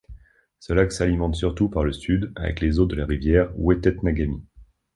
[0.59, 4.41] Ce lac s’alimente surtout par le Sud avec les eaux de la rivière Wetetnagami.